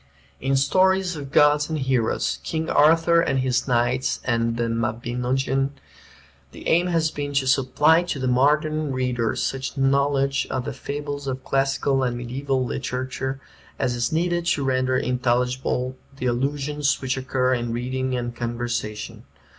In 0.39 0.55
"Stories 0.55 1.15
of 1.15 1.31
Gods 1.31 1.69
and 1.69 1.77
Heroes," 1.77 2.39
"King 2.41 2.71
Arthur 2.71 3.21
and 3.21 3.37
His 3.37 3.67
Knights" 3.67 4.19
and 4.25 4.57
"The 4.57 4.63
Mabinogeon" 4.67 5.73
the 6.51 6.67
aim 6.67 6.87
has 6.87 7.11
been 7.11 7.33
to 7.35 7.45
supply 7.45 8.01
to 8.01 8.17
the 8.17 8.27
modern 8.27 8.91
reader 8.93 9.35
such 9.35 9.77
knowledge 9.77 10.47
of 10.49 10.65
the 10.65 10.73
fables 10.73 11.27
of 11.27 11.43
classical 11.43 12.01
and 12.01 12.17
mediaeval 12.17 12.65
literature 12.65 13.39
as 13.77 13.93
is 13.95 14.11
needed 14.11 14.47
to 14.47 14.63
render 14.63 14.97
intelligible 14.97 15.95
the 16.17 16.25
allusions 16.25 16.99
which 16.99 17.15
occur 17.15 17.53
in 17.53 17.71
reading 17.71 18.15
and 18.15 18.35
conversation. 18.35 19.23